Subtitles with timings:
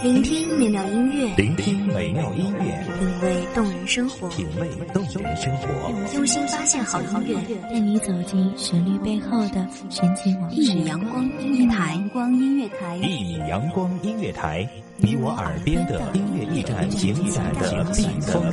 [0.00, 5.68] 聆听美妙音乐，聆听美妙音乐，品味动人生活，品味动人生活，
[6.14, 7.34] 用心发现好音乐，
[7.68, 10.56] 带你走进旋律背后的神奇往事。
[10.56, 14.68] 一米阳光音乐台，光音乐台，一米阳光音乐台，
[14.98, 18.44] 你我耳边的音乐驿站，情感的避风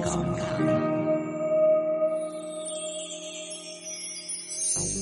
[0.00, 0.91] 港。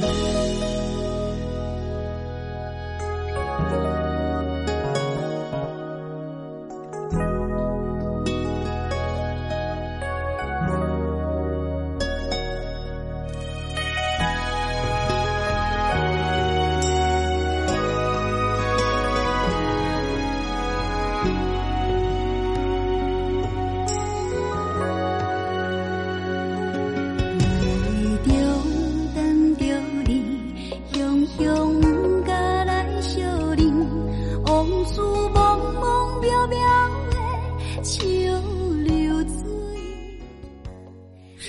[0.00, 0.47] You.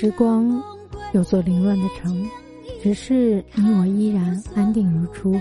[0.01, 0.63] 时光
[1.11, 2.25] 有座凌乱的城，
[2.81, 5.37] 只是你我依然安定如初。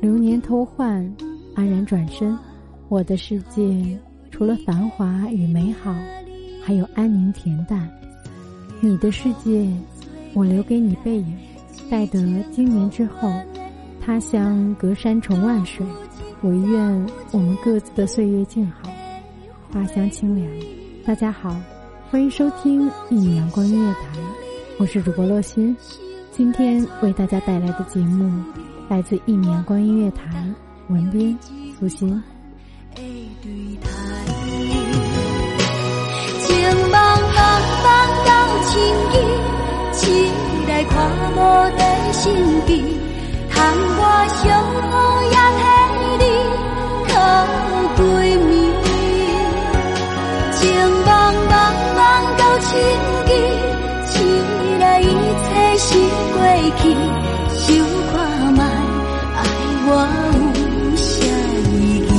[0.00, 1.14] 流年偷换，
[1.54, 2.34] 安然转身。
[2.88, 3.98] 我的世界
[4.30, 5.94] 除了繁华与美好，
[6.64, 7.86] 还有安宁恬淡。
[8.80, 9.70] 你的世界，
[10.32, 11.36] 我留给你背影。
[11.90, 13.30] 待得今年之后，
[14.00, 15.84] 他乡隔山重万水，
[16.44, 18.90] 唯愿我们各自的岁月静好，
[19.70, 20.50] 花香清凉。
[21.04, 21.54] 大家好。
[22.10, 24.00] 欢迎收听一米阳光音乐台，
[24.78, 25.76] 我是主播洛心。
[26.32, 28.42] 今天为大家带来的节目
[28.88, 30.42] 来自一米阳光音乐台，
[30.88, 31.38] 文编
[31.78, 32.08] 苏欣。
[32.94, 33.04] 情
[36.90, 36.96] 茫
[37.34, 37.86] 茫茫
[38.24, 38.30] 到
[38.64, 38.80] 情
[39.12, 39.16] 意，
[39.92, 40.30] 起
[40.66, 40.96] 来看
[41.34, 41.36] 无
[41.76, 42.34] 在心
[42.66, 42.82] 机，
[43.50, 44.02] 叹我
[44.42, 44.48] 相
[56.76, 56.82] 去，
[57.54, 57.66] 想
[58.12, 58.62] 看卖，
[59.34, 59.38] 爱
[59.86, 59.88] 我
[60.54, 60.56] 有
[60.96, 61.08] 啥
[61.70, 61.74] 意
[62.08, 62.16] 义？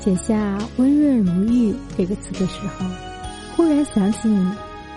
[0.00, 2.86] 写下“温润如玉”这个词的时候，
[3.56, 4.50] 忽然想起你。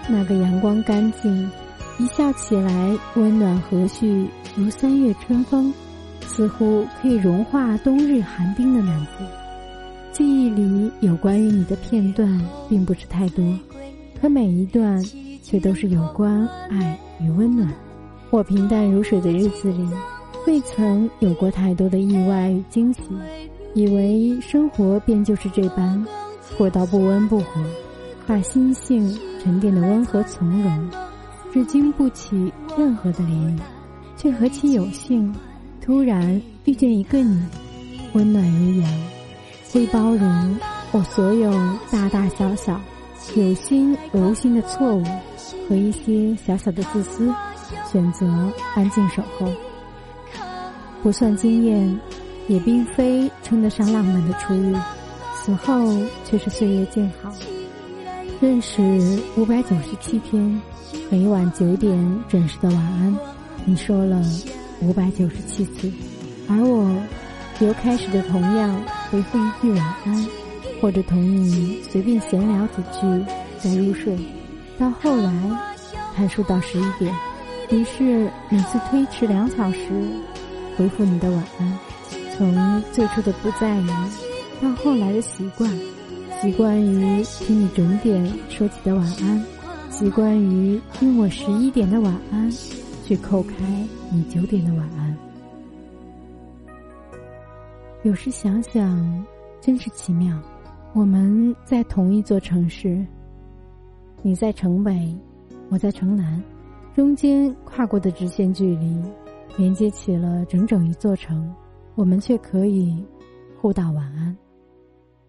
[0.07, 1.49] 那个阳光干净，
[2.01, 5.71] 一笑起来温暖和煦，如三月春风，
[6.25, 9.23] 似乎可以融化冬日寒冰的男子。
[10.11, 13.45] 记忆里有关于你的片段并不是太多，
[14.19, 14.99] 可每一段
[15.43, 17.71] 却都是有关爱与温暖。
[18.31, 19.87] 我平淡如水的日子里，
[20.47, 23.01] 未曾有过太多的意外与惊喜，
[23.75, 26.03] 以为生活便就是这般，
[26.57, 27.61] 过到不温不火。
[28.25, 30.89] 把心性沉淀的温和从容，
[31.53, 33.59] 只经不起任何的涟漪，
[34.15, 35.33] 却何其有幸，
[35.81, 37.43] 突然遇见一个你，
[38.13, 38.89] 温暖如阳，
[39.71, 40.57] 会包容
[40.91, 41.51] 我所有
[41.91, 42.79] 大大小小、
[43.35, 45.03] 有心无心的错误
[45.67, 47.33] 和一些小小的自私，
[47.91, 48.25] 选择
[48.73, 49.51] 安静守候，
[51.03, 51.99] 不算惊艳，
[52.47, 54.73] 也并非称得上浪漫的初遇，
[55.35, 57.29] 此后却是岁月静好。
[58.39, 58.81] 认识
[59.35, 60.59] 五百九十七天，
[61.09, 63.17] 每晚九点准时的晚安，
[63.65, 64.21] 你说了
[64.81, 65.91] 五百九十七次，
[66.47, 66.89] 而我
[67.59, 70.25] 由开始的同样回复一句晚安，
[70.81, 73.25] 或者同你随便闲聊几句
[73.59, 74.17] 再入睡，
[74.79, 75.33] 到后来
[76.15, 77.13] 看书到十一点，
[77.69, 79.79] 于是每次推迟两小时
[80.77, 81.79] 回复你的晚安，
[82.37, 83.87] 从最初的不在意，
[84.61, 85.69] 到后来的习惯。
[86.41, 89.45] 习惯于听你准点说起的晚安，
[89.91, 92.49] 习惯于用我十一点的晚安
[93.05, 93.55] 去扣开
[94.09, 95.15] 你九点的晚安。
[98.03, 99.25] 有时想想，
[99.59, 100.41] 真是奇妙。
[100.93, 103.05] 我们在同一座城市，
[104.21, 105.13] 你在城北，
[105.69, 106.41] 我在城南，
[106.95, 108.97] 中间跨过的直线距离，
[109.57, 111.53] 连接起了整整一座城，
[111.95, 112.97] 我们却可以
[113.59, 114.35] 互道晚安。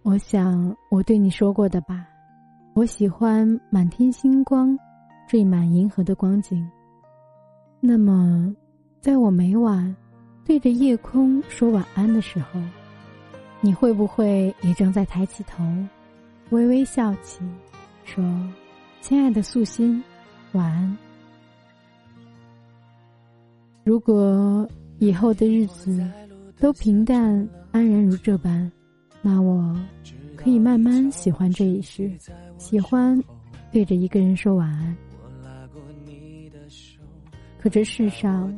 [0.02, 2.06] 我想我对你说过的吧，
[2.74, 4.74] 我喜欢满天星光，
[5.28, 6.66] 缀满银河的光景。
[7.80, 8.54] 那么，
[8.98, 9.94] 在我每晚
[10.42, 12.58] 对着夜空说晚安的时候，
[13.60, 15.62] 你会不会也正在抬起头，
[16.48, 17.42] 微微笑起，
[18.04, 18.24] 说
[19.02, 20.02] ：“亲爱的素心，
[20.52, 20.96] 晚安。”
[23.84, 24.66] 如果
[24.98, 26.08] 以后的日子
[26.58, 28.72] 都平淡安然如这般，
[29.20, 29.76] 那我
[30.42, 32.10] 可以慢慢喜欢这一世，
[32.58, 33.22] 喜欢
[33.70, 34.96] 对着一个人说晚安。
[37.60, 38.52] 可这世上，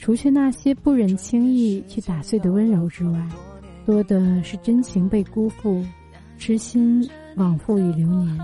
[0.00, 3.28] 除却那些不忍轻易去打碎的温柔之外，
[3.84, 5.84] 多的是真情被辜负，
[6.38, 7.04] 痴心
[7.34, 8.38] 枉付与流年。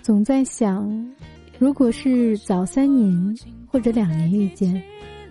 [0.00, 0.90] 总在想，
[1.58, 3.36] 如果是早三年
[3.66, 4.82] 或者两年遇见，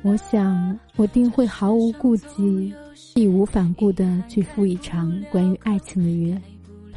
[0.08, 2.74] 我想我定会毫无顾忌、
[3.16, 6.42] 义无反顾地去赴一场关于爱情的约，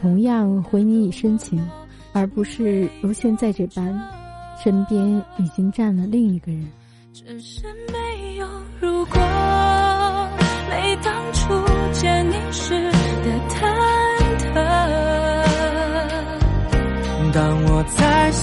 [0.01, 1.61] 同样回你以深情，
[2.13, 4.01] 而不是如现在这般。
[4.63, 6.69] 身边已经站了另一个人。
[7.13, 8.47] 只是没有
[8.79, 9.19] 如果，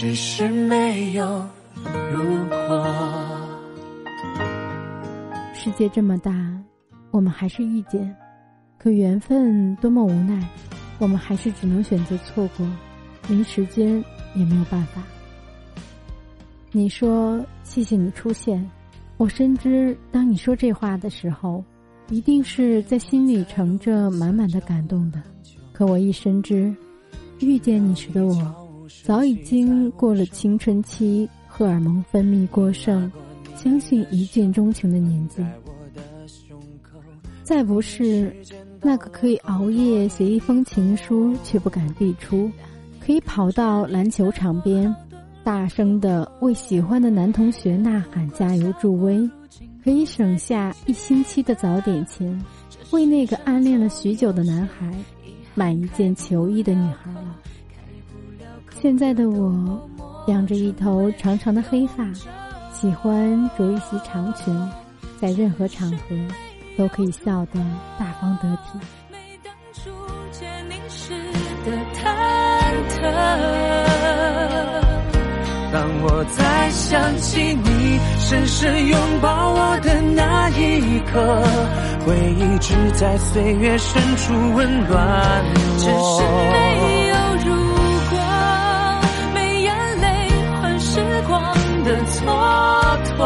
[0.00, 1.44] 只是没有
[2.14, 2.86] 如果。
[5.52, 6.32] 世界这么大，
[7.10, 8.14] 我们还是遇见，
[8.78, 10.40] 可缘分多么无奈，
[11.00, 12.64] 我们还是只能选择错过，
[13.26, 13.92] 连时间
[14.36, 15.02] 也没有办法。
[16.70, 18.64] 你说谢谢你出现。
[19.16, 21.64] 我深知，当你说这话的时候，
[22.08, 25.20] 一定是在心里盛着满满的感动的。
[25.72, 26.72] 可我亦深知，
[27.40, 28.67] 遇见你时的我，
[29.04, 33.10] 早已经过了青春期荷尔蒙分泌过剩、
[33.56, 35.44] 相信一见钟情的年纪，
[37.42, 38.34] 再不是
[38.80, 42.50] 那个可以熬夜写一封情书却不敢递出，
[43.00, 44.94] 可以跑到篮球场边。
[45.44, 49.18] 大声的为喜欢的男同学呐喊加油助威，
[49.82, 52.44] 可以省下一星期的早点钱，
[52.90, 54.92] 为那个暗恋了许久的男孩
[55.54, 57.34] 买一件球衣的女孩了。
[58.80, 59.80] 现在的我，
[60.28, 62.04] 养着一头长长的黑发，
[62.72, 64.56] 喜欢着一袭长裙，
[65.20, 66.16] 在任何场合
[66.76, 67.60] 都可以笑得
[67.98, 68.78] 大方得体。
[75.72, 81.42] 当我再想起你深深拥抱我的那一刻，
[82.06, 85.78] 回忆只在岁月深处温暖我。
[85.78, 86.87] 只是
[93.18, 93.24] 我。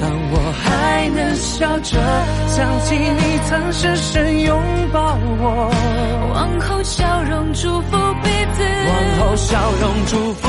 [0.00, 1.98] 当我还能笑着
[2.46, 5.70] 想起你曾深深拥抱我，
[6.34, 8.62] 往后笑容祝福彼此。
[8.86, 10.48] 往后笑容祝福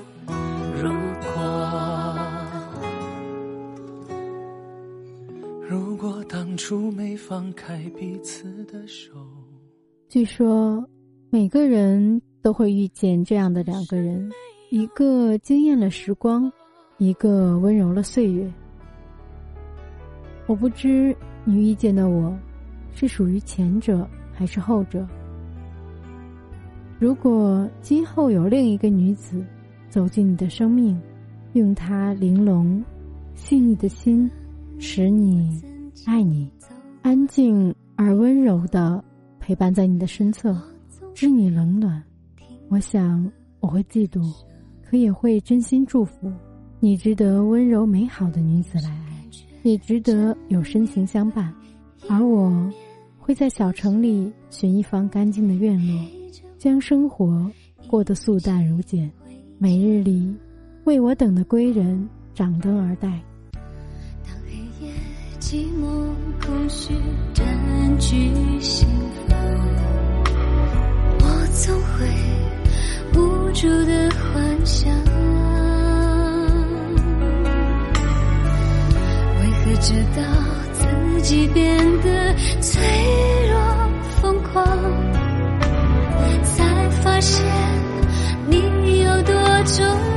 [6.79, 9.11] 没放开彼此的手。
[10.07, 10.87] 据说，
[11.29, 14.29] 每个人都会遇见这样的两个人，
[14.69, 16.51] 一个惊艳了时光。
[16.97, 18.47] 一个温柔了岁月。
[20.45, 22.37] 我不知你遇见的我，
[22.93, 25.03] 是属于前者还是后者。
[26.99, 29.43] 如果今后有另一个女子
[29.89, 31.01] 走进你的生命，
[31.53, 32.85] 用她玲珑、
[33.33, 34.29] 细腻的心，
[34.77, 35.59] 使你
[36.05, 36.47] 爱你，
[37.01, 39.03] 安静而温柔的
[39.39, 40.55] 陪伴在你的身侧，
[41.15, 42.01] 知你冷暖。
[42.69, 43.29] 我想
[43.59, 44.21] 我会嫉妒，
[44.83, 46.31] 可也会真心祝福。
[46.79, 49.27] 你值得温柔美好的女子来爱，
[49.63, 51.51] 也值得有深情相伴。
[52.07, 52.71] 而我，
[53.17, 56.07] 会在小城里寻一方干净的院落，
[56.59, 57.49] 将生活
[57.87, 59.11] 过得素淡如简。
[59.57, 60.35] 每日里，
[60.83, 63.19] 为我等的归人掌灯而待。
[64.23, 64.93] 当黑夜
[65.39, 66.09] 寂寞
[66.45, 66.93] 空虚
[67.33, 67.45] 占
[67.99, 68.87] 据心
[69.27, 69.37] 房，
[71.19, 72.07] 我总会
[73.13, 74.91] 无助的幻想，
[79.39, 80.21] 为何知道
[80.73, 82.81] 自己变得脆
[83.49, 83.55] 弱
[84.21, 84.65] 疯狂，
[86.43, 87.45] 才发现
[88.47, 89.33] 你有多
[89.65, 90.10] 重要。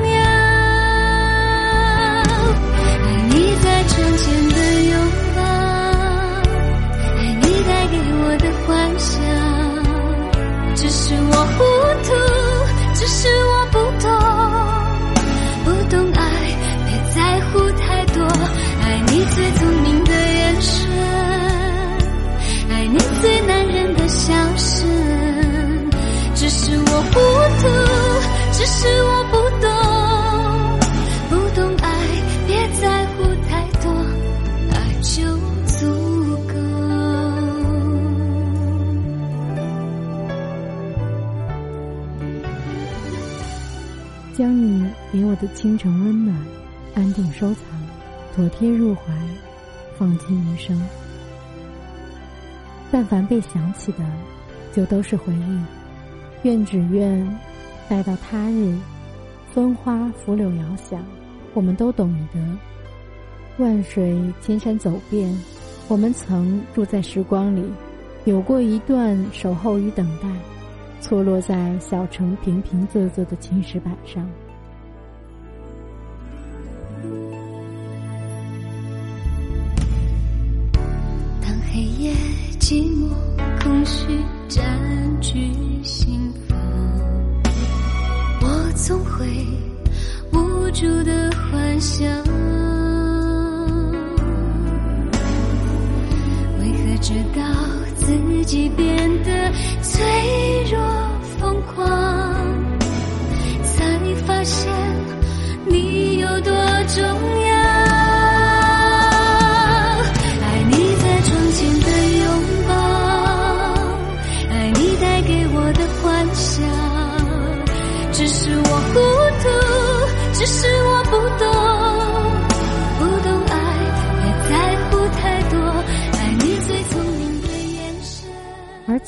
[28.84, 29.66] 是我不懂，
[31.30, 31.88] 不懂爱，
[32.46, 33.88] 别在乎太多，
[34.74, 35.16] 爱就
[35.66, 35.72] 足
[36.46, 36.52] 够。
[44.36, 46.36] 将你给我的倾城温暖，
[46.94, 47.62] 安定收藏，
[48.36, 49.02] 妥帖入怀，
[49.96, 50.78] 放进余生。
[52.92, 54.04] 但凡被想起的，
[54.74, 55.58] 就都是回忆。
[56.42, 57.26] 愿只愿，
[57.88, 58.76] 待到他日，
[59.52, 61.04] 风花拂柳遥想，
[61.52, 62.40] 我们都懂得。
[63.62, 65.32] 万水千山走遍，
[65.86, 67.62] 我们曾住在时光里，
[68.24, 70.28] 有过一段守候与等待。
[71.00, 74.26] 错落在小城平平仄仄的青石板上。
[81.42, 82.14] 当黑夜
[82.58, 83.10] 寂寞
[83.62, 84.64] 空虚占
[85.20, 86.23] 据心，
[88.74, 89.46] 总会
[90.32, 92.06] 无助的幻想，
[96.58, 97.42] 为何知道
[97.96, 100.04] 自己变得脆
[100.70, 101.13] 弱？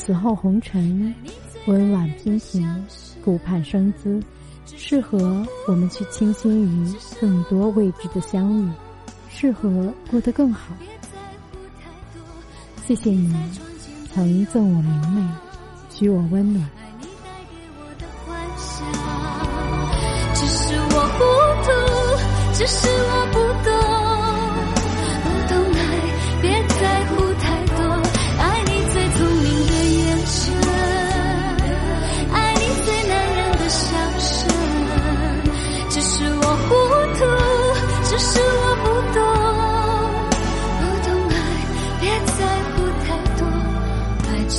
[0.07, 1.13] 此后红尘，
[1.67, 2.87] 温婉娉婷，
[3.25, 4.23] 顾盼生姿，
[4.65, 8.71] 适合我们去倾心于更多未知的相遇，
[9.29, 10.73] 适合过得更好。
[12.87, 13.35] 谢谢你，
[14.15, 15.29] 曾赠我明媚，
[15.91, 16.65] 许我温暖。
[20.35, 21.25] 只是我糊
[21.65, 21.71] 涂，
[22.55, 23.41] 只是我，不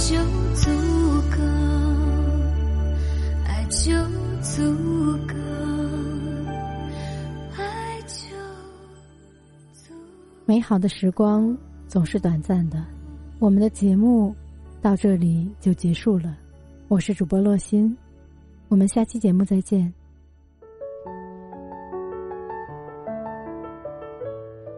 [0.07, 0.15] 就
[0.55, 0.69] 足
[1.35, 1.43] 够，
[3.43, 3.91] 爱就
[4.41, 4.61] 足
[5.27, 5.33] 够，
[7.57, 8.37] 爱就
[9.73, 9.93] 足。
[10.45, 11.57] 美好的时光
[11.89, 12.81] 总是短暂的，
[13.39, 14.33] 我们的节目
[14.81, 16.37] 到这里就结束了。
[16.87, 17.97] 我是主播洛心，
[18.69, 19.93] 我们下期节目再见。